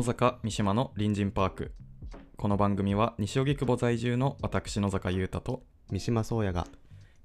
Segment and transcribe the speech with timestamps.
[0.00, 1.72] 野坂三島の隣人パーク。
[2.38, 6.66] この番組は西荻窪在住の私野坂優太と三島宗也が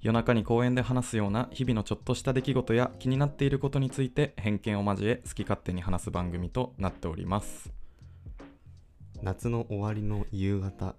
[0.02, 7.72] 夜中に公園で話すような日々のちょっとした出来事や気になっていることについて偏見を交え好き勝手に話す番組となっております。
[9.22, 10.96] 夏の終わりの夕方。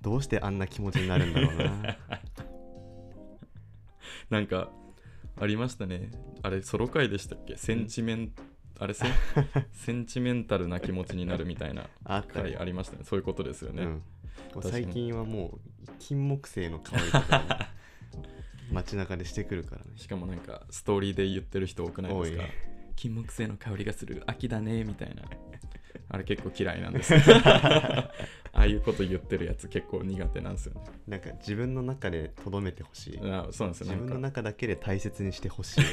[0.00, 1.96] どうしてあんな気持ちになるんだろうな。
[4.28, 4.72] なんか
[5.40, 6.10] ありましたね。
[6.42, 7.56] あれソロ回でしたっけ？
[7.56, 8.32] センチメン、
[8.78, 9.10] あれセン
[9.72, 13.04] センチメンタルな気持ちになるみたいなあった回ありましたね。
[13.04, 14.02] そういうことですよね、うん、
[14.62, 17.68] 最近はもう金木犀の香りとか、ね、
[18.72, 19.92] 街中でしてくるからね。
[19.96, 22.44] しかもなんかストーリーで言ってる人多くないですか？
[22.96, 25.22] 金木犀の香りがする秋だねみたいな。
[26.08, 27.14] あれ結構嫌いなんです。
[28.56, 30.80] ああいうこと言ってるやつ結構苦手なんですよね。
[31.08, 33.18] なんか自分の中でとどめてほしい。
[33.30, 33.86] あそうなんですよ。
[33.86, 35.84] 自分の中だけで大切にしてほしい。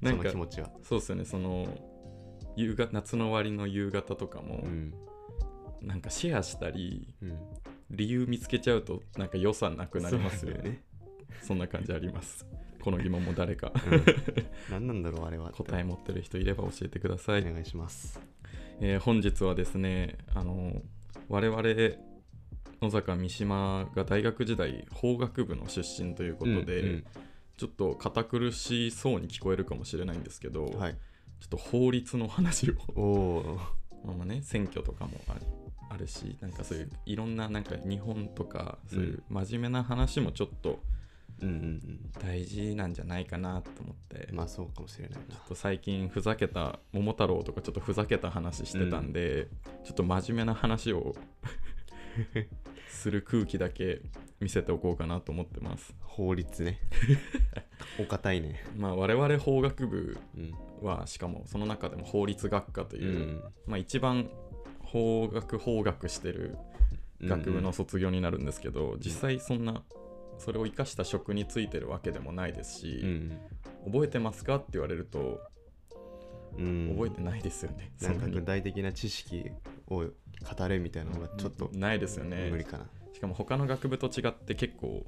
[0.00, 0.70] なんかその気持ちは。
[0.82, 1.24] そうですよね。
[1.24, 1.66] その
[2.56, 4.94] 夕方夏の終わりの夕方とかも、うん。
[5.80, 7.38] なんかシェアしたりうん。
[7.90, 10.82] 理由見つけちゃうとなんか予算なくなりますよね。
[11.42, 12.46] そんな感じあります。
[12.80, 13.72] この疑問も誰か。
[13.90, 14.04] うん。
[14.70, 17.42] 何なんだろうあれは答え持ってる人いれば教えてください。
[17.42, 18.20] お願いします。
[18.80, 20.82] えー本日はですねあの
[21.28, 21.62] 我々
[22.80, 27.04] 野坂三島が大学時代法学部の出身ということで、うん
[27.58, 30.96] ちょっと堅苦しそうに聞こえるかもしれないんですけど、うんはい
[31.42, 33.58] ちょっと法律の話を。
[34.04, 35.40] まあまあね選挙とかもある
[35.90, 40.80] あるしなんかそういういろんななんか日本とかそういう真面目な話もちょっと
[41.40, 45.34] うんうん大事なんじゃないかなと思って、うんまあそうかもしれないな。
[45.34, 49.48] ちょっと最近ふざけた桃太郎とかちょっとふざけた話してたんで、
[49.84, 51.14] ちょっと真面目な話を
[52.92, 54.02] する空気だけ
[54.40, 55.94] 見せておこうかなと思ってます。
[56.00, 56.78] 法律ね。
[57.98, 58.62] お堅いね。
[58.76, 60.54] まあ我々法学部うん。
[60.82, 63.42] はしかもその中でも法律学科とういう、ん。
[63.66, 64.30] まあ一番
[64.80, 66.56] 法学法学してる
[67.20, 69.84] 学部の卒業になるんですけど、実際そんな
[70.38, 73.38] それを生かした職についてるわけでもないですし、うん。
[73.86, 75.40] 覚えてますかって言われると
[76.58, 76.90] うん。
[76.94, 78.34] 覚えてないですよね、なんかそんなに。
[78.34, 79.50] 具体的な知識
[79.96, 80.04] を
[80.56, 82.48] 語れみたいなのがちょっとないですよね。
[82.50, 82.86] 無理かな。
[83.12, 85.04] しかも他の学部と違って結構、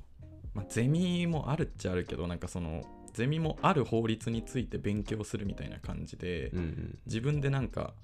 [0.54, 7.94] まあ、ゼミもあるっちゃあるけどなんかそのゼミもある法律について勉強するみたいな感じで、うん自分でなんか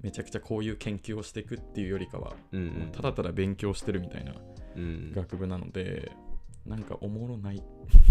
[0.00, 2.90] めちゃくちゃこういう研究をしていくっていうよりかは、うんうん。
[2.92, 4.32] ただただ勉強してるみたいな
[4.76, 6.12] うん学部なので
[6.66, 7.62] なんかおもろない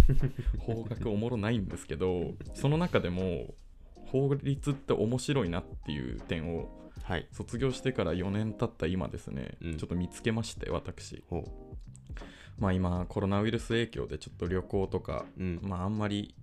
[0.60, 3.54] 法学おもろないんですけどその中でも
[4.12, 6.70] 法律って面白いなっていう点を
[7.04, 7.28] はい。
[7.32, 11.46] 卒業してから4年経った今ですね、うんちょっと見つけまして私ほ
[12.58, 15.42] まあ今コロナウイルス影響でちょっと旅行とか、う。
[15.42, 15.60] うん。
[15.62, 16.36] まああんまり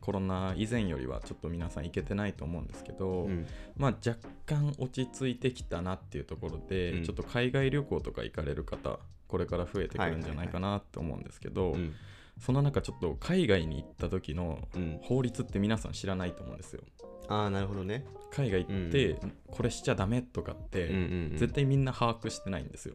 [0.00, 11.94] コロナ以前よりはちょっと皆さん行けてないと思うんですけど、うんまあ若干落ち着いてきたなっていうところで、うんちょっと海外旅行とか行かれる方これから増えてくるんじゃないかなと思うんですけど、うん
[12.40, 14.98] その中ちょっと海外に行った時のうん。
[15.02, 16.82] 法律って皆さん知らないと思うんですよ
[17.28, 18.04] ああ、なるほどね。
[18.32, 19.16] 海外行って、
[19.50, 20.88] これしちゃダメとかって。
[21.36, 22.94] 絶対みんな把握してないんですよ、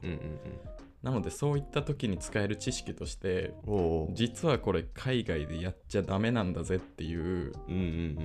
[1.01, 3.53] なのでそういった時に使える知識として。
[4.11, 7.53] 実はこれ海外でやっちゃダメなんだぜっていう。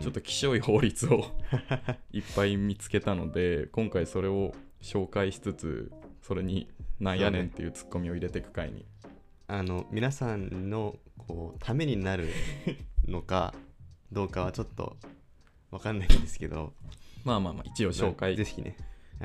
[0.01, 1.27] ちょっときしょい法律を
[2.13, 5.93] いっぱい見つけたので今回それを紹介しつつ
[6.23, 8.85] それになんやねんっていうツッコミを入れていく回に
[9.51, 12.29] あの、皆さんのこうためになる
[13.09, 13.53] のか
[14.13, 14.97] どうかはちょっと
[15.73, 16.73] わかんないんですけど、
[17.25, 18.77] まあまあまあ一応紹介ぜひね、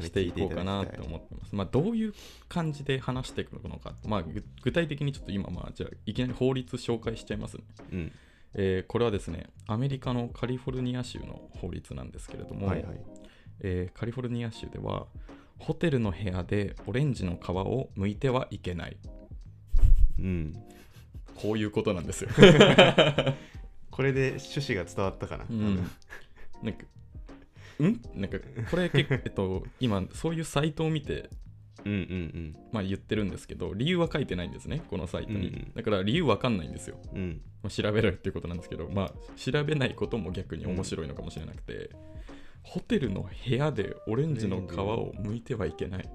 [0.02, 1.56] していこうかなと思ってます。
[1.56, 2.14] まあどういう
[2.50, 7.64] 感じで話していくのか、まあぐ具体的にちょっと今まあじゃあいきなり法律紹介しちゃいますね。
[7.92, 8.12] うん。
[8.56, 13.00] えーこれはですねアメリカのカリフォルニア州の法律なんですけれども、はいはい。
[13.60, 15.06] えーカリフォルニア州では
[15.60, 18.98] ホテルの部屋でオレンジの皮を剥いてはいけない
[20.20, 20.54] うん。
[21.36, 22.30] こういうことなんですよ。
[23.92, 25.46] これで趣旨が伝わったかな？
[25.50, 25.76] うん、
[26.64, 26.86] なんか
[27.84, 28.20] ん？
[28.20, 28.38] なんか
[28.72, 31.30] これ結構、 えっと、今そういうサイトを見て、
[31.86, 37.22] うんうんまあ、言ってるんですけど理由は書いてないんですねこのサイトに、うんうんだから理由わかんないんですよ、うん。
[37.22, 37.42] うん。
[37.64, 41.90] まあ、調べろよっていうことなんですけどまあ調べないことも逆に面白いのかもしれなくて、
[42.64, 46.10] ホテルの部屋でオレンジの皮を剥いてはいけない、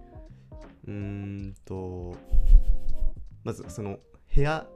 [0.87, 2.17] うーんと
[3.45, 3.99] まずその
[4.35, 4.67] 部屋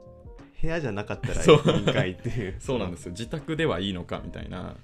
[0.61, 2.55] 部屋じゃなかったらいいんかいっていう。
[2.59, 3.11] そうなんですすよ。
[3.11, 4.75] 自宅ではいいのかみたいな。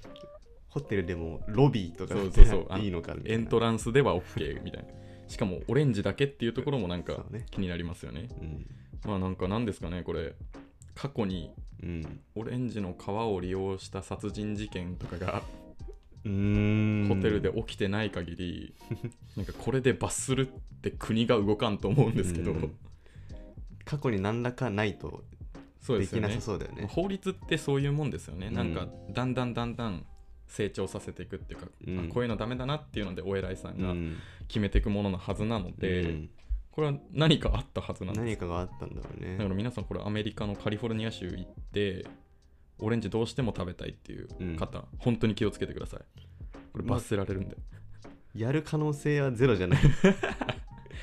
[0.70, 2.80] ホテルでもロビーとかそうそうそう。
[2.80, 3.36] いいのかみたいな。
[3.40, 4.90] エントランスでは OK みたいな。
[5.28, 8.30] しかもオレンジだけっていうところもなんか気になりますよね。
[8.42, 8.68] うん。
[9.06, 10.36] まあなんか何ですかねこれ。
[10.94, 11.52] 過去に
[11.82, 12.20] うん。
[12.36, 15.44] オレンジの皮を利用した殺人事件とかが
[16.26, 17.08] うーん。
[17.08, 18.74] ホホテルで起きてない限り、
[19.36, 22.76] なんかこれで罰するって国が動かんと思うんですけど、うん
[23.92, 25.22] 過去に何らかないと
[25.86, 26.88] できなさそうだよね。
[26.90, 28.54] 法律ってそういうもんですよね、うん。
[28.54, 30.06] なんかだんだんだんだん
[30.48, 32.00] 成長させていくっていうか、うん。
[32.00, 34.16] あこういうのダメだなっていうのでお偉いさんがうん。
[34.48, 36.30] 決めていくもののはずなので、うん。
[36.72, 38.24] これは何かあったはずなんです。
[38.24, 39.36] 何かがあったんだろうね。
[39.38, 42.06] だから皆さんこれアメリカのカリフォルニア州行って
[42.80, 46.00] オレンジどうしても食べたいっていう方、本当に気をつけてください。
[46.72, 47.58] これ罰せられるんで、
[48.34, 49.82] やる可能性はゼロじゃない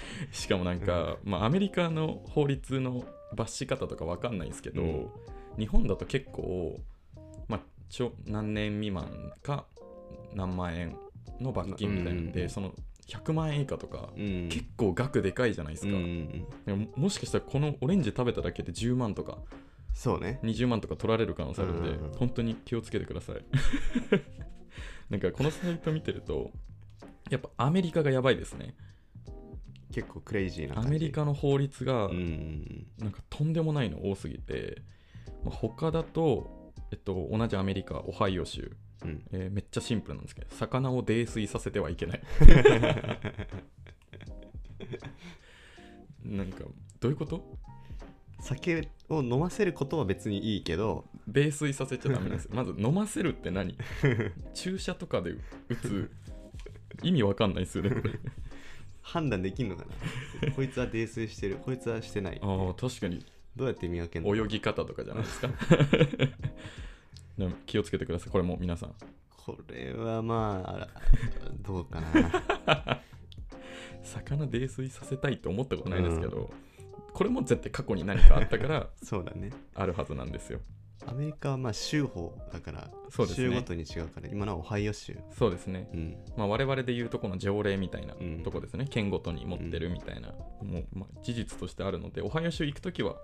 [0.32, 3.04] しかもなんか、まあ、アメリカの法律の
[3.34, 5.08] 罰し方とかわかんないんですけど、うん。
[5.58, 6.80] 日本だと結構、
[7.48, 9.66] まあ、ちょ何年未満か
[10.34, 10.96] 何万円
[11.40, 12.74] の罰金みたいなんで、うんその
[13.08, 14.48] 100万円以下とか、うん。
[14.50, 19.38] 結構額でかいじゃないですか、うんでももしかしたらこのオレンジ食べただけで10万とか
[19.94, 20.38] そうね。
[20.42, 22.12] 20万とか取られる可能性あるんで、うん。
[22.12, 23.44] 本当に気をつけてください。
[25.10, 26.50] なんかこのサイト見てると
[27.30, 28.74] やっぱアメリカがやばいですね
[29.92, 30.88] 結構クレイジーな感じ。
[30.88, 32.08] アメリカの法律が
[32.98, 34.82] なんかとんでもないの多すぎて、
[35.44, 38.70] まあ、他だと、えっと、同じアメリカオハイオ州、
[39.04, 39.22] うん。
[39.32, 42.22] えーめっちゃシンプルなんですけど魚を泥酔させてはいけない。
[46.24, 46.64] なんか
[47.00, 47.56] どういうこと？
[48.40, 52.44] 酒を飲ませることは別にいいけど泥酔させちゃダメです。
[52.44, 53.76] よ まず飲ませるって何？
[54.54, 55.32] 注射とかで
[55.68, 56.10] 打つ？
[57.02, 58.10] 意味わかんないですよねこれ
[59.12, 59.84] 判断できんのか
[60.46, 60.52] な？
[60.54, 61.56] こいつは泥酔してる。
[61.56, 63.24] こいつはしてないああ確かに。
[63.56, 64.36] どうやって見分けるの？
[64.36, 65.48] 泳ぎ方とかじゃないですか？
[67.38, 68.30] でも気をつけてください。
[68.30, 68.94] これも皆さん。
[69.36, 70.88] これはまあ
[71.62, 73.00] どうかな。
[74.04, 76.50] 魚泥酔させたいと思ったことないですけど、
[77.12, 79.50] これも絶対過去に何かあったからそうだね。
[79.74, 80.60] あるはずなんですよ
[81.10, 83.48] アメリカはまあ州法だからそうですね。
[83.48, 85.16] 州ごとに違うから今のはオハイオ州。
[85.36, 86.16] そうですね、うん。
[86.36, 88.42] まあ、我々で言うとこの条例みたいなうん。
[88.42, 90.28] とこですね、県ごとに持ってるみたいな、
[90.62, 93.16] もう、まあ、事実としてあるのでオハイオ州行くときは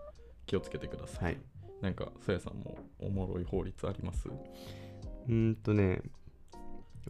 [0.46, 1.38] 気をつけてください、はい。
[1.80, 4.28] なんかそやさんもおもろい法律あります？
[4.28, 6.00] うーんとね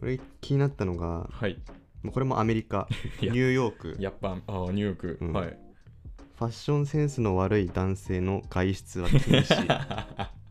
[0.01, 1.57] 俺気になったのがはい。
[2.03, 2.87] まあこれもアメリカ。
[3.21, 3.95] ニューヨーク。
[3.99, 5.33] やっぱあーニューヨーク、うん。
[5.33, 5.57] はい。
[6.37, 10.27] ファッションセンスの悪い男性の外出は禁止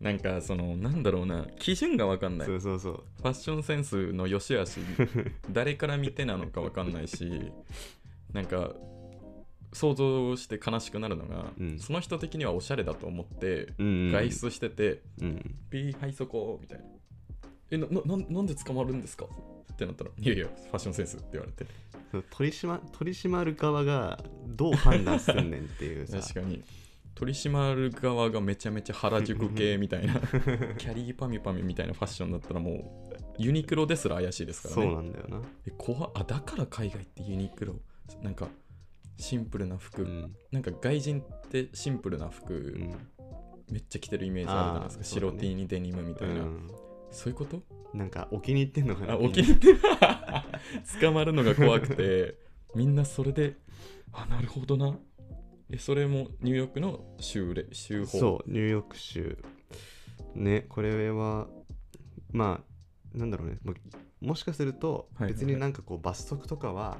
[0.00, 2.48] なんかそのなんだろうな基準が分かんない。
[2.48, 3.22] フそうそうそう。
[3.22, 4.80] ァッションセンスの良し悪し
[5.52, 7.52] 誰から見てなのか分かんないし
[8.32, 8.72] なんか
[9.72, 11.78] 想像して悲しくなるのが、うん。
[11.78, 14.12] その人的にはおしゃれだと思ってうんうん。
[14.12, 16.84] 外出しててうん「ピーはいそこ」みたいな
[17.70, 19.26] 「えなななんなんで捕まるんですか?」
[19.70, 21.66] ってなったら「いやいやファッションセンス」って言われて。
[22.30, 24.18] 取り締ま取り締まる側が
[24.48, 26.18] どう判断すんねんっていうさ。
[26.26, 26.60] 確かに
[27.20, 32.70] 取り締まる側がめちゃめちゃ原宿系みたいなキャリーパミュパミュみたいなファッションだったらも
[33.12, 35.42] うユニクロですら怪しいですからそうねなんだよな。
[35.66, 36.10] え怖っ。
[36.14, 37.74] あだから海外ってユニクロ
[38.22, 38.48] なんか
[39.18, 40.34] シンプルな服、うん。
[40.50, 42.94] なんか外人ってシンプルな服、うん。
[43.70, 46.70] めっちゃ着てるイメージあるじゃないですか、白 T にデニムみたいな、うん。
[47.10, 47.62] そういうこと？
[47.92, 49.74] なんかお気に入ってんのかなあみんな起きにって
[51.02, 52.36] 捕まるのが怖くて。
[52.74, 53.56] みんなそれで
[54.12, 54.96] あなるほどな
[55.72, 58.18] えそれもニューヨークの州例州法。
[58.18, 59.38] そうニューヨーク州。
[60.34, 61.46] ねこれは
[62.32, 62.60] ま
[63.14, 63.58] あなんだろうね。
[63.62, 63.74] も
[64.20, 65.32] もしかするとはいはいはい。
[65.34, 66.98] 別になんかこう罰則とかは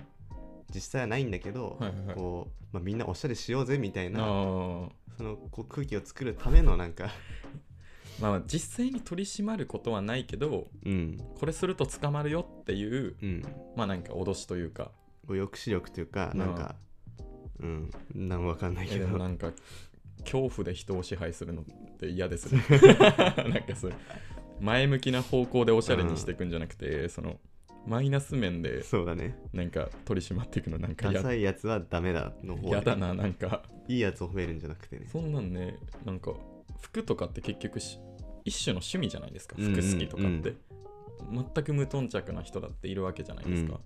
[0.73, 2.17] 実際はないんだけど、はいはいはい。
[2.17, 4.89] こうまあ、みんなおしゃれしようぜみたいあなー。
[5.17, 7.11] そのこう空気を作るためのなんか。
[8.21, 11.19] まあ実際に取り締まることはないけどうん。
[11.39, 13.43] これすると捕まるよっていううん。
[13.77, 14.93] まあなんか脅しというか。
[15.27, 16.75] こう抑止力というかなんか
[17.61, 17.91] うん。
[18.15, 19.07] なんわかんないえけど。
[19.07, 19.53] でもなんか
[20.21, 21.65] 恐怖で人を支配するのっ
[21.99, 22.63] て嫌ですね。
[23.49, 23.93] なんかそう
[24.61, 27.41] 前向きな方向でおしゃれにしていくんじゃなくて、その
[27.87, 29.39] マイナス面でそうだね。
[29.53, 33.63] なんか取り締まっていくのなんかやダサいやつはダメだの方やだななんか。
[33.89, 35.07] いいやつを褒めるんじゃなくてね。
[35.11, 36.35] そんなんねなんか
[36.81, 37.99] 服とかって結局し
[38.45, 39.57] 一種の趣味じゃないですか。
[39.59, 39.75] うんうん。
[39.75, 40.55] 服好きとかって、
[41.31, 43.81] 全く無頓着な人だっているわけじゃないですか、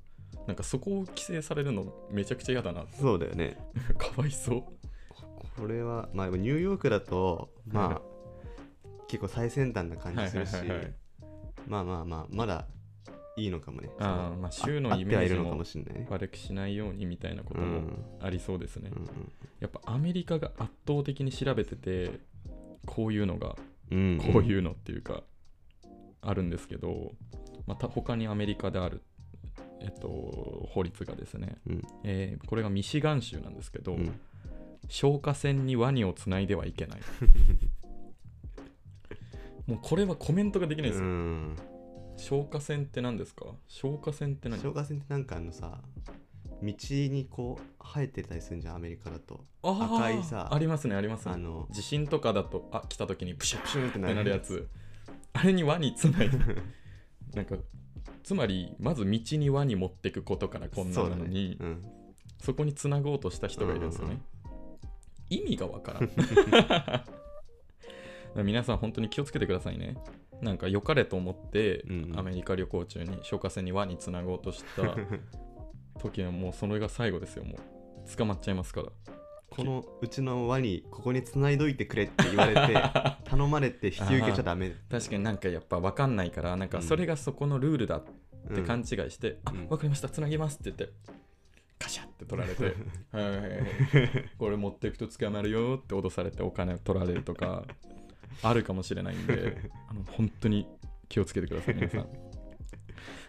[0.47, 2.85] なんかそこを規制されるのめちゃくちゃ嫌だな。
[2.93, 3.57] そうだよね。
[3.99, 4.63] かわいそう。
[5.57, 8.15] これはまあニューヨークだとまあ、はい
[9.07, 10.95] 結構最先端な感じするし、はいはいはいはい。
[11.69, 12.67] まあまあまあまだ
[13.37, 13.91] いいのかもね。
[13.99, 15.57] あーまあ州のあイメージも
[16.09, 22.21] 悪くしないようにみたいなこともうんありそうですね、うんやっぱアメリカが圧倒的に調べてて
[22.85, 23.57] こういうのが
[23.91, 25.23] うんこういうのっていうか、
[26.21, 27.13] あるんですけど
[27.67, 29.03] また他にアメリカである
[29.85, 31.83] えっと法律がですね、うん。
[32.03, 34.19] えーこれがミシガン州なんですけど、うん。
[34.89, 37.01] 消火栓にワニをつないではいけない。
[39.67, 41.57] もうこれはコメントができないですよ、うん。
[42.17, 43.47] 消火栓って何ですか？
[43.67, 44.61] 消火栓って何？
[44.61, 45.81] 消火栓ってなんかあのさ
[46.63, 49.45] 道にこう生えてたりするんじゃんアメリカだと。
[49.63, 51.27] あー赤いさありますねあります。
[51.29, 54.69] ねあの地震とかだとあ来た時にプシュップシュンって なるやつ。
[55.33, 56.39] あれに輪につないで。
[57.35, 57.57] なんか
[58.25, 61.57] つまりまず道に輪に持ってくことからこんなのに
[62.41, 64.21] そ,、うんこにつなごうとした人がいるんですよね、
[65.31, 66.11] 意味がわからん。
[68.45, 69.97] 皆さん本当に気をつけてくださいね。
[70.41, 71.85] なんか良かれと思って、
[72.17, 74.97] アメリカ旅行中に消火栓に輪につなごうとした
[76.01, 78.89] 時はもうそれが最後ですよもう捕まっちゃいますから
[79.57, 82.75] このうちの輪にここに繋いどいてくれって言われて
[83.25, 84.75] 頼まれて引き受けちゃダメ。
[84.91, 88.05] 確かになんかやっぱ分かんないからなんかそれがそこのルールだっ
[88.53, 89.69] て勘違いして、あうん。
[89.69, 90.93] 分かりましたつなぎますって言って
[91.79, 92.65] カシャって取られて
[93.13, 94.31] はいはいはい。
[94.39, 97.65] これ持っていくと捕まるよって脅されてお金取られるとか
[98.43, 100.67] あるかもしれないんであの本当に
[101.09, 102.09] 気をつけてください皆さん。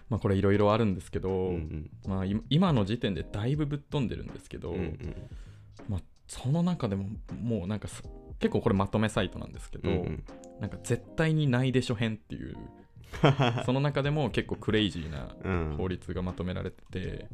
[0.10, 1.90] まあこれいろいろあるんですけど、うんうん。
[2.08, 4.90] まあ今今の時点でだいぶぶっ飛んでるんですけど、うんうん。
[4.90, 5.55] まあ
[6.28, 7.08] その中でも
[7.42, 8.04] もうなんかさ
[8.40, 10.24] 結構これまとめサイトなんですけど、うんうん。
[10.60, 12.56] なんか絶対にないでしょ編っていう
[13.66, 15.78] その中でも結構クレイジーなうん。
[15.78, 17.30] 法律がまとめられてて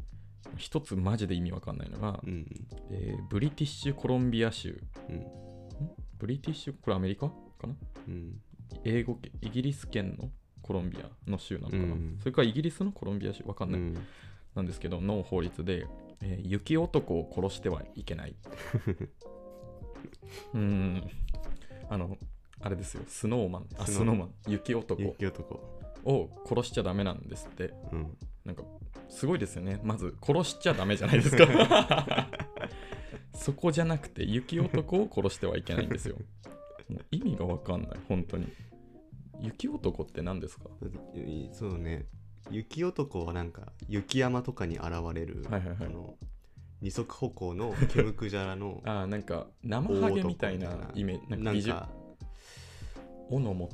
[0.56, 2.46] 一つマジで意味わかんないのが、うん。
[2.90, 4.80] えーブリティッシュコロンビア州。
[5.08, 5.26] うん。
[6.18, 7.28] ブリティッシュこれアメリカ？
[7.28, 7.74] かな？
[8.08, 8.40] うん。
[8.84, 10.30] 英語圏イギリス圏の
[10.60, 12.16] コロンビアの州なのかな、うん。
[12.20, 13.44] それからイギリスのコロンビア州？
[13.44, 13.94] わかんない、うん。
[14.54, 15.86] なんですけどの法律で、
[16.22, 18.34] えー雪男を殺してはいけない。
[20.54, 21.02] うん。
[21.88, 22.16] あの
[22.60, 23.02] あれですよ。
[23.06, 23.66] スノーマン。
[23.76, 24.16] あスノー。
[24.16, 24.34] マン。
[24.48, 25.00] 雪男。
[25.02, 25.60] 雪男。
[26.04, 27.72] を殺しちゃダメなんですって。
[27.92, 28.16] うん。
[28.44, 28.64] なんか
[29.08, 29.80] すごいですよね。
[29.84, 32.28] まず殺しちゃダメじゃないですか。
[33.34, 36.16] そこじゃなくて雪男を殺してはいけないんですよ。
[36.88, 37.90] もう意味がわかんない。
[38.08, 38.46] 本当に。
[39.40, 40.64] 雪男って何ですか？
[41.16, 42.06] いそうね
[42.50, 45.76] 雪男はなんか雪山とかに現れる、はいはいはい。
[45.80, 46.14] あの
[46.80, 51.88] 二足歩行の毛むくじゃらの あーなんか生ハゲみたいなイメージなんか
[53.30, 53.68] 斧も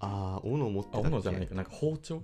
[0.00, 1.06] ああ斧持ってたっけ？
[1.08, 1.54] あ斧じゃないか。
[1.54, 2.22] なんか包丁？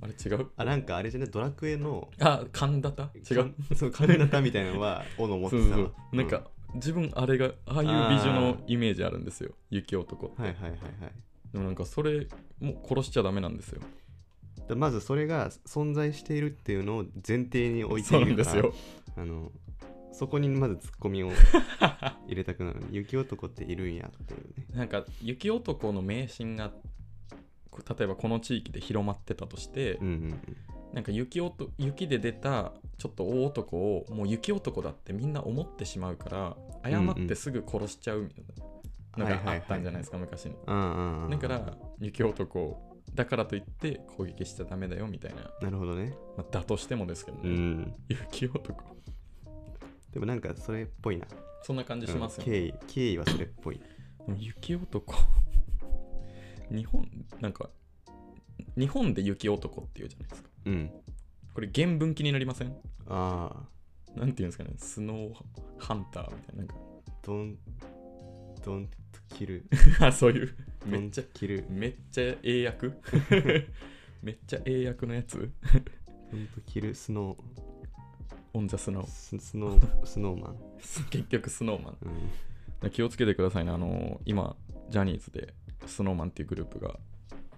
[0.00, 0.46] あれ違う？
[0.56, 3.74] あなんかあれじゃねドラクエのあ神田違う？
[3.76, 6.16] そう神田みたいなのは斧持っそうそうそう。
[6.16, 9.52] なんか、自分あれがああいう美女のイメージあるんですよ。
[9.70, 10.82] 雪男うんはいはいはいはい。
[11.52, 12.26] でもなんかそれ
[12.60, 13.82] もう殺しちゃダメなんですよ
[14.68, 19.12] でまずそれが存在しているっていうのを前提に置いてそういるからなんですよ。
[19.16, 19.50] あの
[20.12, 21.30] そこにまずツッコミを
[22.26, 22.82] 入れたくなる。
[22.90, 24.66] 雪男っているんやっていうね。
[24.74, 26.72] なんか雪男の迷信が
[27.70, 30.40] こ例えばこの地域で広まってたとして、うんうん
[30.92, 38.44] なんか雪男雪で出たちょっと大男をもう雪男だってみんな思ってしまうから誤ってすぐ殺しちゃうみたい
[39.18, 40.56] なのがあったんじゃないですか昔に。
[40.66, 46.14] うんうんうんだから雪男だからといって攻撃しちゃダメだよみたいな、なるほどね。
[46.36, 47.94] まあ、だとしてもですけどね、うん。
[48.08, 48.96] 雪男
[50.12, 51.26] でもなんかそれっぽいな。
[51.62, 53.80] そんな感じしますよね、経緯経緯はそれっぽい。
[54.36, 55.14] 雪男。
[56.70, 57.08] 日本
[57.40, 57.70] なんか
[58.76, 60.50] 日本で雪男っていうじゃないですか。
[60.66, 60.90] うん。
[61.54, 62.76] これ原文気になりません？
[63.06, 63.50] あ
[64.16, 64.18] あ。
[64.18, 64.70] なんていうんですかね。
[64.76, 65.34] スノー
[65.78, 66.74] ハンターみたいななんか。
[67.22, 67.58] ドン
[68.64, 68.92] ドンと
[69.34, 69.66] キル。
[70.00, 70.56] あそういう
[70.88, 72.90] めっちゃキルめっちゃ英訳？
[74.22, 75.36] めっちゃ英訳のやつ？
[75.38, 77.36] ドンとキルスノ
[78.54, 79.06] オンザスノー。
[79.06, 80.56] ーススノー スノーマン。
[81.10, 81.96] 結局スノーマン。
[82.82, 82.90] うん。
[82.90, 83.70] 気をつけてくださいね。
[83.70, 84.56] あの今
[84.88, 85.54] ジャニーズで
[85.86, 86.98] スノーマンっていうグループが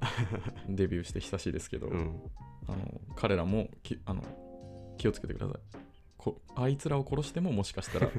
[0.69, 2.21] デビューして久しいですけど、うん。
[2.69, 4.23] あの彼らもきあの
[4.99, 5.59] 気をつけてください。
[6.17, 8.11] こあいつらを殺してももしかしたら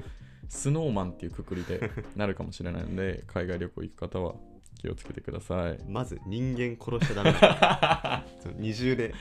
[0.49, 4.35] スノーマンっていうくくりでなるかもしれないので海外旅行行く方は
[4.81, 5.79] 気をつけてください。
[5.87, 8.55] まず人間殺しちゃダメ。
[8.57, 9.13] 二重で。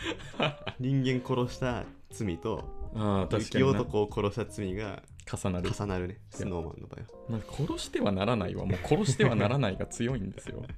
[0.79, 2.65] 人間殺した罪と
[2.95, 5.71] ああ雪男を殺した罪が重なる。
[5.71, 6.19] 重なるね。
[6.31, 7.41] スノーマンの場合は。
[7.53, 10.65] 殺してはならないはもう殺してはならないが強いんですよ。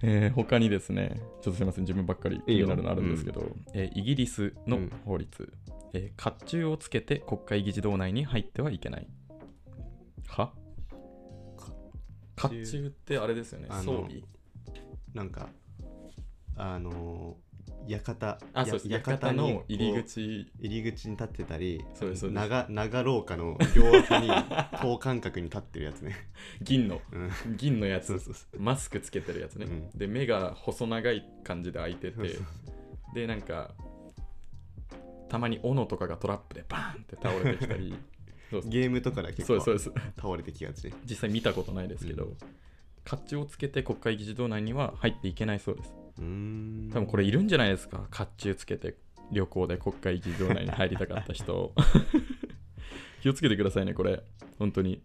[0.00, 5.52] えー他にですね、ちょっとすみません、自分ばっかり気になるのあるんですけど、えーイギリスの法律、
[5.92, 9.08] えー甲冑をつけて国会議事堂内に入ってはいけない。
[10.28, 10.52] は？
[12.38, 14.22] 甲冑ってあれですよね、装備？
[15.14, 15.48] なんか
[16.56, 17.48] あのー
[17.88, 24.30] 館あ、そう館の入り口、入り口に立ってたりそうです長長廊下の両脇に
[24.82, 26.14] 等間隔に立ってるやつね、
[26.60, 28.20] 銀の、うん、銀のやつ。
[28.58, 29.66] マスクつけてるやつね。
[29.66, 29.98] うん。
[29.98, 32.38] で、目が細長い感じで開いてて
[33.14, 33.70] でなんか
[35.28, 37.94] たまに斧とかがトラップでバーンって倒れてきたり
[38.64, 42.36] ゲームとかで結構倒れてきがちで、実際見たことないですけど、うん。
[43.08, 45.92] 甲冑をつけて国会議事堂内には入っていけないそうです。
[46.18, 46.90] うーん。
[46.92, 48.06] 多分これいるんじゃないですか？
[48.10, 48.96] 甲冑つけて
[49.32, 51.72] 旅行で国会議場内に入りたかった人。
[53.22, 54.22] 気をつけてくださいねこれ。
[54.58, 55.02] 本当に。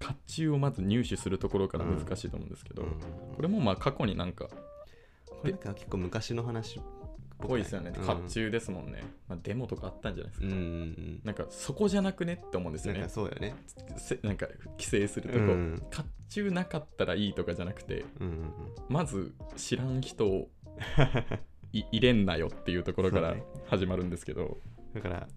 [0.00, 2.90] 甲冑をまず入手するところから難しいと思うんですけど、うん。
[3.34, 4.48] これもまあ過去になんか
[5.26, 6.82] これなんか結構昔の話っ
[7.38, 7.92] ぽいですよね。
[7.96, 8.06] うん。
[8.06, 13.00] 甲冑ですもんね、まあ、デモとかあったんじゃないですか、うんなんかそこじゃなくねって思うんですよね。
[13.00, 13.54] なんかそうよね。
[13.96, 15.82] せなんか規制するとこ、うん。
[15.94, 18.52] 甲冑なかったらいいとかじゃなくてうんうん
[18.88, 20.48] まず知らん人を
[21.72, 24.60] い 入れんなよっていうところから始まるんですけど、
[24.94, 25.28] だから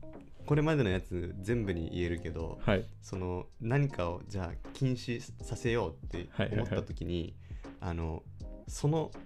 [0.46, 2.86] これまでのやつ全部に言えるけどはい。
[3.02, 6.60] その何かをじゃあ禁止させようってはいはいはい。
[6.60, 7.36] 思った時に
[7.80, 8.24] あの
[8.68, 9.20] そのか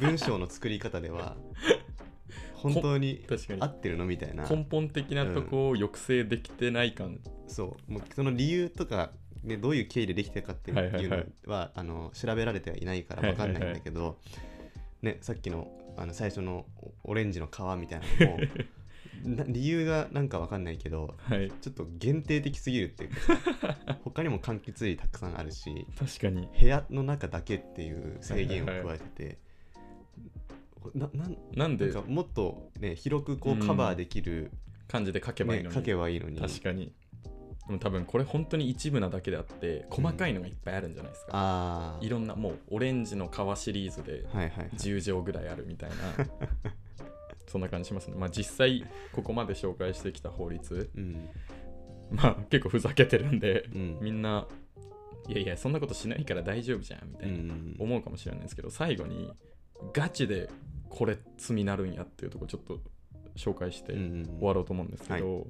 [0.00, 1.36] 文章の作り方では
[2.54, 3.24] 本当に
[3.60, 4.48] 合ってるのみたいな。
[4.48, 7.92] 根本的なとこを抑制できてない感、そう。
[7.92, 9.12] もうその理由とか、
[9.44, 14.18] ね、どういう経緯でできてるかっていうのはあの調べられてはいないから分かんないんだけど、
[15.02, 16.66] ね、さっきのあの最初の
[17.04, 18.46] オレンジの皮みたいなのもな
[19.26, 21.50] 理由がなんか分かんないけどはい。
[21.60, 26.48] ちょっと限定的すぎるっていうか 他にも柑橘類たくさんあるし確かに。
[26.58, 29.38] 部屋の中だけっていう制限を加えてて、
[30.94, 31.86] ななんなんで？
[31.86, 34.50] なんかもっと、ね、広くこうカバーできる、
[34.88, 36.40] 漢字で書けばいいねのに、書けばいいのに。
[36.40, 36.92] 確かに。
[37.66, 44.70] でも多分これ本当に一部なだけであって細かいのがいっぱいあるんじゃないですか、ああいろんなもうオレンジの皮シリーズではいはいはい。
[44.74, 45.96] 10錠ぐらいあるみたいな
[47.46, 48.16] そんな感じしますね。
[48.16, 50.90] まあ実際ここまで紹介してきた法律。
[50.94, 51.28] うん。
[52.10, 53.98] まあ結構ふざけてるんでうん。
[54.00, 54.46] みんな
[55.28, 57.76] いやいやそんなことしないから大丈夫じゃんみたいな、うん。
[57.78, 59.32] 思うかもしれないですけど最後に
[59.92, 60.48] ガチで
[60.88, 62.80] これ罪なるんやっていうところちょっと
[63.36, 65.46] 紹介してうん終わろうと思うんですけど、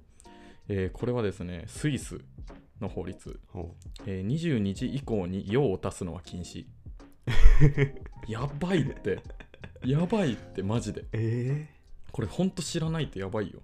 [0.68, 2.18] えーこれはですねスイス
[2.80, 3.74] の法律、ほ
[4.06, 6.66] えー22時以降に用を足すのは禁止。
[8.28, 9.20] やばいって。
[9.84, 11.02] やばいってマジで。
[11.02, 11.68] うえ
[12.16, 13.60] これほんと知らないってやばいよ。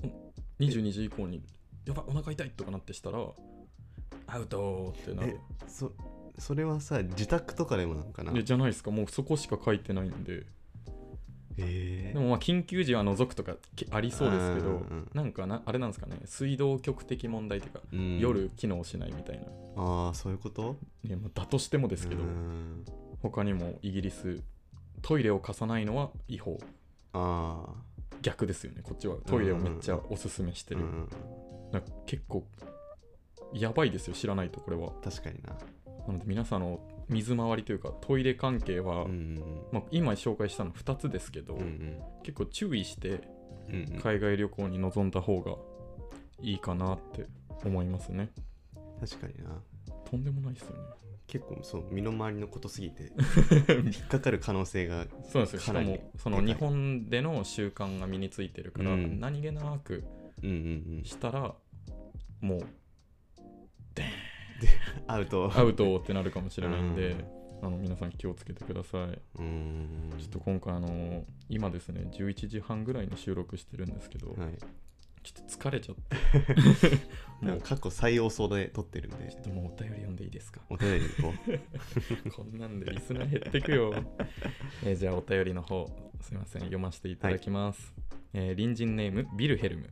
[0.00, 0.12] ほん
[0.60, 1.42] 22時以降に
[1.84, 3.18] やばいお腹痛いとかなってしたら
[4.28, 5.92] アウトってなえるそ
[6.38, 8.32] それはさ自宅とかでもなんかな？
[8.32, 8.90] でじゃないですか。
[8.90, 10.46] もうそこしか書いてないんで。
[11.58, 16.16] えでもまあ緊急時は除くとかけありそうですけどなんかなあれなんですかね。
[16.24, 18.18] 水道局的問題というか、うん。
[18.20, 19.42] 夜機能しないみたいな。
[19.76, 20.78] ああそういうこと？
[21.04, 22.86] いやまあだとしてもですけど、うん。
[23.20, 24.40] 他にもイギリス
[25.02, 26.58] トイレを貸さないのは違法
[28.22, 28.82] 逆ですよね。
[28.82, 29.16] こっちは。
[29.26, 31.08] トイレをめっちゃおすすめしてる、うん
[31.72, 32.44] なんか結構
[33.52, 34.14] やばいですよ。
[34.14, 34.90] 知らないとこれは。
[35.04, 35.54] 確かにな。
[36.06, 39.38] なので皆さんの水回りというかトイレ関係は、うん
[39.70, 42.02] まあ、今紹介したの2つですけど、うんうん。
[42.22, 43.20] 結構注意して
[43.68, 44.00] うんうん。
[44.00, 45.56] 海外旅行に臨んだ方が
[46.40, 47.26] いいかなって
[47.64, 48.30] 思いますね。
[49.00, 49.60] 確かにな。
[50.10, 50.78] とんでもないですよね
[51.28, 53.12] 結構そう身の回りのことすぎて
[53.84, 55.60] 引っかかる可能性がそうですよ。
[55.60, 59.20] しかもその日本での習慣が身についてるから、うん。
[59.20, 60.04] 何気なく
[60.42, 61.04] うんうんうん。
[61.04, 61.54] したら
[62.40, 62.62] もう
[65.06, 65.52] アウト。
[65.54, 67.66] アウトってなるかもしれないんで、うん。
[67.66, 69.20] あの皆さん気をつけてください。
[69.38, 70.14] うん。
[70.18, 74.38] ちょっと今回あの今ですね11時半ぐらいに収録してるんですけど、はい
[75.22, 76.16] ちょっと疲れちゃって
[77.40, 80.60] もうなんか過去最遅で撮ってるんでちょっともうお便り読んでいいですか？
[80.70, 81.34] お便りに行こ
[82.42, 83.92] こんなんでリスナー減ってくよ。
[84.84, 85.86] えーじゃあお便りの方、
[86.20, 87.94] すいません、読ませていただきます。
[88.32, 89.90] えー隣人ネーム、ビルヘルム。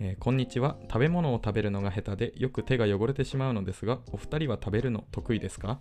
[0.00, 0.76] えーこんにちは。
[0.82, 5.80] 食べ物を食べるのが下手でよく手が汚れてしまうのですが、お二人は食べるの得意ですか？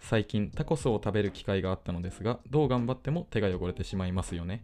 [0.00, 4.62] 最近タコスを食べる機会があったのですが、どう頑張っても手が汚れてしまいますよね。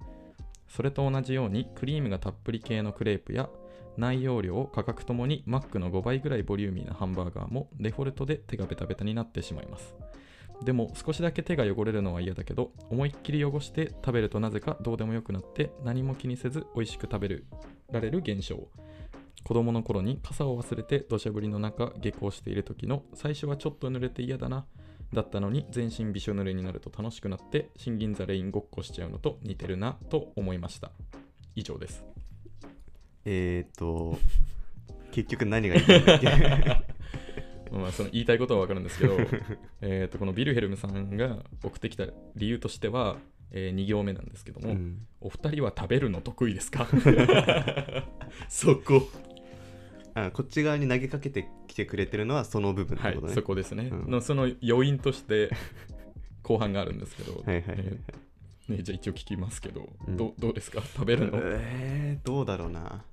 [0.70, 3.50] それと同じようにクリームがたっぷり系のクレープや
[3.96, 9.94] 内容量価格ともにマックの5倍ぐらいボリューミーなハンバーガーもデフォルトで手がベタベタになってしまいます。
[10.64, 17.46] でも少しだけ手が汚れるのは嫌だけど思いっきり汚して食べるとなぜかどうでもよくなって何も気にせず美味しく食べる
[17.90, 18.68] られる現象。
[19.42, 24.66] 子供の頃に傘を忘れて土砂降りの中下校している時の最初はちょっと濡れて嫌だな。
[25.12, 30.92] だったのに全身びしょ濡れになると楽しくなって新銀座レインごっこしちゃうのと似てるなと思いました。
[31.56, 32.04] 以上です。
[32.06, 32.20] う
[33.24, 34.18] えーっと
[35.12, 36.26] 結局何が言いたいんだっけ？
[37.76, 39.16] まあその言いたいことは分かるんですけど
[39.82, 43.16] えーとこのビルヘルムさんが送ってきた理由としては、
[43.52, 45.06] え2行目なんですけども、うん。
[45.20, 46.86] お二人は食べるの得意ですか？
[48.48, 49.02] そこ
[50.14, 54.10] あこっち側に投げかけてきてくれてるのはその部分ってはいことね、そこですね、うん。
[54.10, 55.50] のその要因として
[56.42, 57.76] 後半があるんですけど、はいはい
[58.68, 60.16] ね、じゃあ一応聞きますけど、うん。
[60.16, 60.80] どどうですか？
[60.82, 63.04] 食べるの、えー、どうだろうな。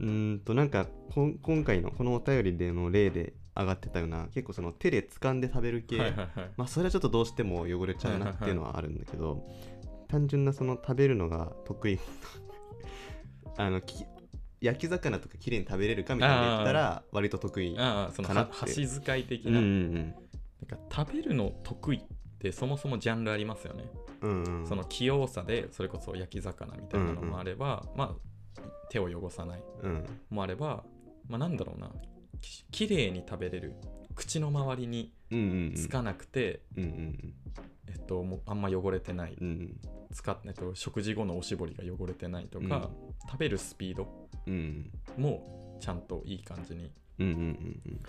[0.00, 6.50] うーんとなんかこん今回のこのお便りでの例で上がってたような結構その手で掴んで食べる系、はいはいはい。
[6.56, 9.48] まあそれはちょっとどうしても汚れちゃうなっていうのはあるんだけど、
[10.08, 11.98] 単純なその食べるのが得意
[13.56, 14.04] あのき
[14.64, 18.30] 焼き魚とか綺麗に食べれるかみたいなのでたら割と得意かなって。
[18.30, 19.92] は箸使い的うんうな,、ん。
[19.92, 20.12] なん
[20.66, 22.02] か食べるの得意っ
[22.38, 23.84] てそもそもジャンルありますよね、
[24.22, 24.60] うんうん。
[24.60, 30.06] うんその器用さでそれこそ焼き魚みたいなのもあれば、まあ手を汚さないうん。
[30.30, 30.84] もあれば
[31.28, 31.90] まあなんだろうな。
[32.40, 33.74] き綺麗に食べれる
[34.14, 35.74] 口の周りにうんうんうん。
[35.74, 37.34] つかなくて、うんうん
[37.88, 39.80] えっと、もうあんま汚れてない、うんうん。
[40.12, 42.90] 使っえっと、食事後のおしぼりが汚れてないとか、
[43.26, 46.90] 食べるスピードうんもちゃんといい感じに。
[47.18, 48.00] うんうんうん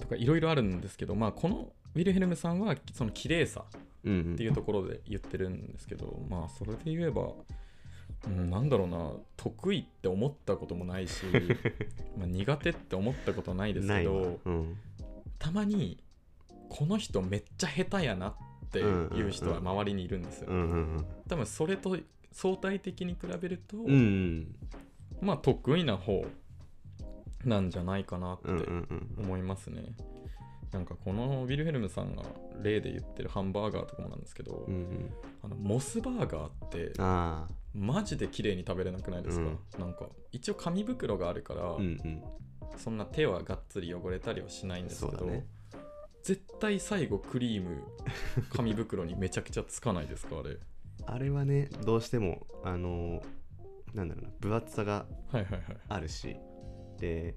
[0.00, 3.66] とかいろいろあるんですけど、まあ、このウィルヘルムさんはその綺麗さ
[4.02, 4.34] うんうん。
[4.34, 7.32] っていうところで言ってるんですけど、まあそれで言えば、
[8.26, 11.24] うん、なんだろうな得意って思ったこともないし
[12.16, 14.76] まあ苦手って思ったことないですけどうん
[15.40, 15.98] たまに
[16.68, 18.34] この人めっちゃ下手やなっ
[18.70, 21.96] ていう人は周りにいるんですよ、うんうん多分それと
[22.32, 24.56] 相対的に比べると、うんうん。
[25.20, 26.24] まあ得意な方
[27.44, 29.24] なんじゃないかなってうんうんうん。
[29.24, 29.94] 思いますね、
[30.72, 32.22] なんかこのウィルヘルムさんが
[32.62, 35.10] 例で言ってるハンバーガーとかもなんですけど、うんうん。
[35.42, 36.92] あのモスバーガーって
[37.74, 42.22] マジで綺麗に食べれなくないですか、なんか一応紙袋があるから、うんうん
[42.76, 45.46] そんな手はがっつり汚れたりはしないんですけど、ね。
[46.22, 47.82] 絶対最後クリーム
[48.52, 50.58] 紙袋にめちゃくちゃつかないですかあれ。
[51.06, 55.62] あれはねどうしてもあのーなんだろうな分厚さがはいはいはい。
[55.88, 56.36] あるし
[56.98, 57.36] で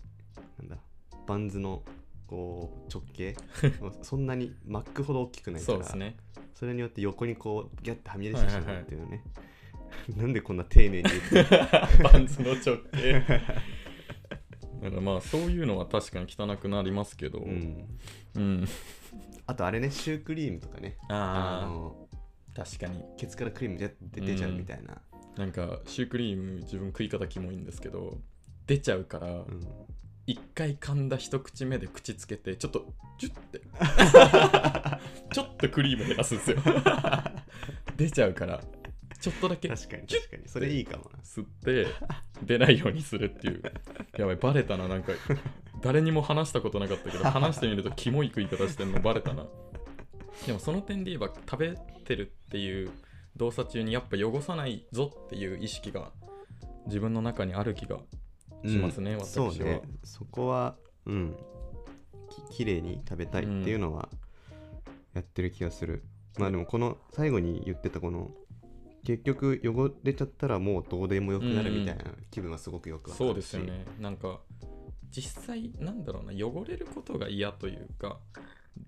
[0.59, 0.77] なんだ
[1.25, 1.83] バンズの
[2.27, 3.35] こう直径？
[4.03, 6.17] そんなにマックほど大きくないからそうですね。
[6.53, 9.23] それによって横にこうギャッてはみ出してしまうっていうね、
[10.15, 11.09] なんでこんな丁寧に
[12.03, 13.23] バンズの直径
[14.83, 18.61] だからまあそういうのは確かに汚くなりますけど、ううん。
[18.63, 18.67] ん、
[19.47, 20.97] あとあれねシュークリームとかね。
[21.09, 23.03] ああ確かに。
[23.17, 25.01] ケツからクリームジャッて出ちゃうみたいな、
[25.37, 28.19] なんかシュークリーム自分食い方キモいんですけど
[28.67, 29.61] 出ちゃうからうん。
[30.25, 32.85] 一回噛んだ一口目で口つけてちょっと
[33.19, 33.59] ジュッて。
[35.33, 36.57] ちょっとクリーム減らすんですよ。
[37.97, 38.61] 出ちゃうから
[39.19, 40.47] ちょっとだけ確かに確かに。
[40.47, 41.19] それいいかもな。
[41.23, 41.87] 吸って
[42.43, 43.63] 出ないようにするっていう
[44.17, 44.87] やばいバレたな。
[44.87, 45.13] なんか
[45.81, 49.45] 誰にも話したことなかったけど 話してみるとキモい食い方してんのバレたな。
[50.45, 52.91] でもその点で言えば食べてるっていう
[53.35, 56.11] 動作中にやっぱ汚さないぞっていう意識が
[56.85, 57.99] 自分の中にある気が
[58.65, 59.51] しますね、私は。
[59.51, 59.81] そうね。
[60.03, 61.37] そこはうん。
[62.49, 64.09] ききれいに食べたいっていうのは
[65.13, 66.03] やってる気がする、
[66.39, 68.31] まあでもこの最後に言ってたこの
[69.03, 73.27] 結局汚れちゃったらもうどうでもよくなるみたいな気分はすごくよくわかるし。
[73.27, 73.85] そうですよね。
[73.99, 74.39] なんか
[75.11, 78.17] 実際なんだろうな汚れることが嫌というか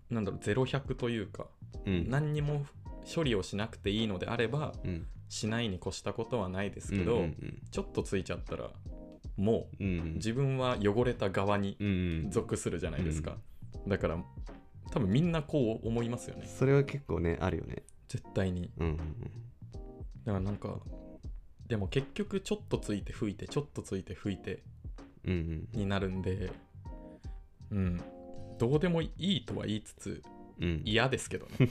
[0.10, 1.48] なんだろう0100というか
[1.86, 2.10] うん。
[2.10, 2.66] 何にも
[3.14, 5.06] 処理をしなくていいのであればうん。
[5.28, 8.70] しないに越したことはないですけど、うんうんちょっとついちゃったら
[9.38, 10.14] もうんううん。
[10.14, 12.32] 自分は汚れた側にうんうん。
[12.32, 13.38] 属するじゃないですか、
[13.88, 14.24] だから
[14.92, 16.48] 多分みんなこう思いますよね。
[16.48, 17.84] それは結構ねあるよね。
[18.08, 18.72] 絶対に。
[18.78, 18.98] うんうん
[20.26, 20.80] だからなんか
[21.68, 24.64] でも結局ちょっとついて吹いてちょっとついて吹いて
[25.26, 26.52] うんうんになるんで
[27.72, 28.02] うん。
[28.58, 30.24] どうでもいいとは言いつつ
[30.60, 30.82] うんうん。
[30.86, 31.70] 嫌ですけどね。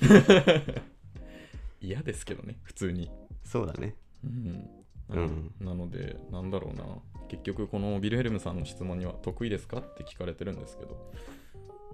[1.81, 3.11] 嫌ですけどね普通に。
[3.45, 3.97] そうだね。
[4.25, 4.69] うん。
[5.09, 5.55] うん。
[5.61, 6.85] なのでなんだろうな。
[7.29, 11.13] 結局このビルヘルムさんの質問には得意ですかって聞かれてるんですけど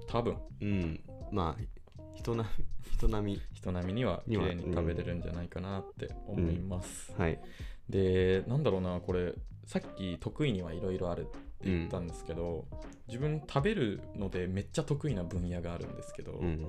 [0.08, 0.36] 多分。
[0.60, 1.00] うん。
[1.30, 1.62] まあ
[2.20, 2.44] 人な
[2.92, 3.40] 人並み。
[3.54, 7.40] 人並みには綺麗に食べれるんじゃないかなって思います、はい。
[7.88, 9.34] でなんだろうなこれ
[9.66, 12.66] さっき得意にはいろいろあるって言ったんですけど、
[13.08, 16.66] 自分食べるのでめっちゃ得意な分野があるんですけど、うん。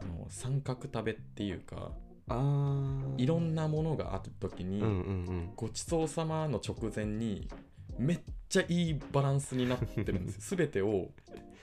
[0.00, 1.90] あの三角食べっていうか
[3.16, 4.92] いろんなものがある時に、うんうんう
[5.32, 5.50] ん。
[5.56, 7.48] ごちそうさまの直前に
[7.98, 10.40] めっちゃいいバランスになってるんですよ。
[10.42, 11.08] すべてを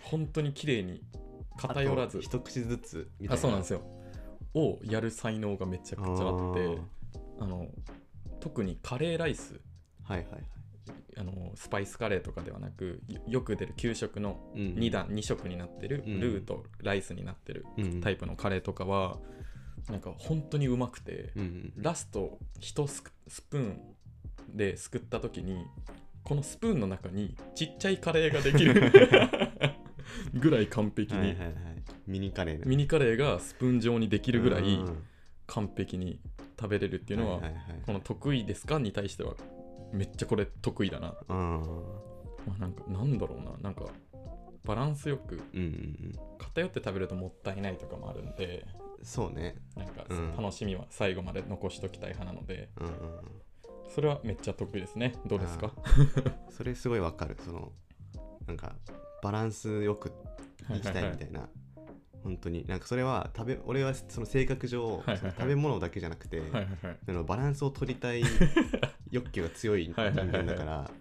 [0.04, 1.02] 本当に綺麗に
[1.58, 2.22] 偏らず。
[2.22, 3.36] 一口ずつみたいな。
[3.36, 3.82] あそうなんですよ。
[4.54, 6.78] をやる才能がめちゃくちゃあって
[7.40, 7.68] あの
[8.40, 9.60] 特にカレーライス。
[10.04, 10.44] はいはいはい。
[11.18, 16.20] あのスパイスカレーとかではなくよよく出る給食のうん2段2色になってるうん。
[16.20, 19.18] ルーとライスになってるうんタイプのカレーとかは
[19.90, 23.82] なんか本当にうまくてうんラスト1ススプーン
[24.54, 25.66] ですくった時に
[26.24, 28.92] このスプーンの中にちっちゃいカレーができる
[30.34, 31.20] ぐらい完璧に。
[31.20, 31.54] はいはいはい。
[32.08, 32.64] ミニカレーね。
[32.66, 35.04] ミニカレーがスプーン状にできるぐらいうん。
[35.48, 36.20] 完璧に
[36.60, 37.40] 食べれるっていうのは
[37.86, 38.80] この得意ですか？
[38.80, 39.36] に対しては
[39.94, 41.16] めっちゃこれ得意だな。
[41.28, 41.62] あ
[42.48, 43.52] まあ、なんかなんだろうな。
[43.62, 43.86] なんか
[44.64, 45.40] バランスよく
[46.40, 48.66] 偏って食べるともったいないとかもあるんで
[49.00, 49.56] うんそうね。
[49.76, 50.36] なんかうん。
[50.36, 53.20] 楽しみは最後まで残しときたい派なので、うんうんうん。
[53.94, 55.14] それはめっちゃ得意ですね。
[55.28, 55.72] どうですか？
[56.50, 57.38] それすごいわかる。
[57.46, 57.72] その
[58.48, 58.76] なんか
[59.26, 60.12] バランスよく
[60.70, 61.50] いきたいみたいな。
[62.24, 62.64] 本当に。
[62.68, 66.44] なんかそれは食べ俺はその性格上、その食べ物だけじゃなくて、
[67.08, 68.22] そのバランスを取りたい
[69.10, 70.92] 欲求が強い人間だから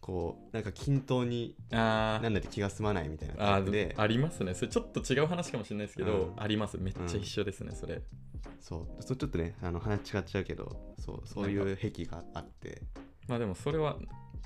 [0.00, 3.96] こうなんか均等になんだって気が済まないみたいなタイプで。
[3.98, 4.54] ありますね。
[4.54, 6.40] それちょっと違う話かもしれないですけど、うん。
[6.40, 6.78] あります。
[6.78, 8.00] めっちゃ一緒ですね、それ。
[8.60, 9.02] そう。
[9.02, 12.82] そうちょっとねあの話違っちゃうけどそうそういう癖があって、
[13.26, 13.96] まあでもそれは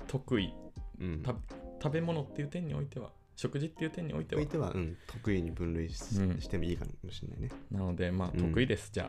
[0.07, 0.55] 得意。
[0.99, 1.35] うん、た
[1.79, 4.45] 食べ物っていう点においては食事っていう点においては。
[4.45, 7.49] ては、うん、得意に分類し,、てもいいかもしれないね。
[7.71, 9.05] なのでまあうん得意です、じゃ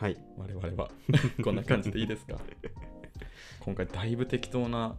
[0.00, 0.16] あはい。
[0.36, 0.90] 我々は。
[1.44, 2.40] こんな感じでいいですか？
[3.60, 4.96] 今回だいぶ適当な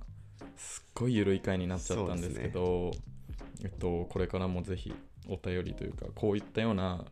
[0.56, 2.92] すっごい緩い回になっちゃったんですけど
[3.64, 4.94] えっとこれからもぜひ
[5.28, 7.06] お便りというかこういったような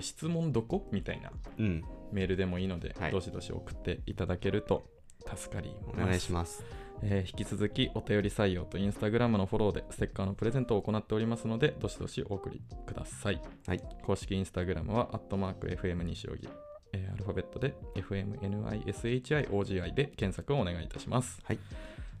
[0.00, 0.88] 質問どこ？
[0.92, 1.84] みたいなうん。
[2.12, 3.12] メールでもいいので、はい。
[3.12, 4.86] どしどし送っていただけると
[5.34, 6.06] 助かりおます。
[6.06, 6.62] 願いします
[7.02, 13.80] えー引き続きお便り採用とインスタグラムのフォローでステッカーのプレゼントを行っておりますのでどしどしお送りください、はい。
[14.04, 16.48] 公式インスタグラムはアットマーク FM 西荻、
[16.92, 21.58] えーアルファベットで FMNISHIOGI で検索をお願いいたします、はい。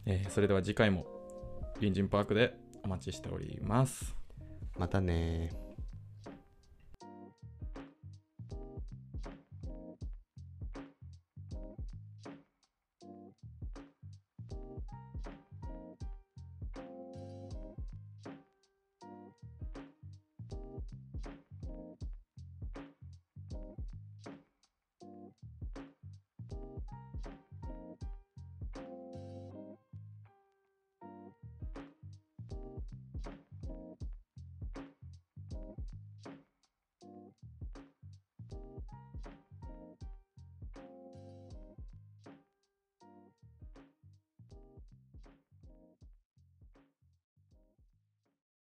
[0.06, 1.06] えーそれでは次回も
[1.74, 4.16] 隣人パークでお待ちしております。
[4.78, 5.50] またね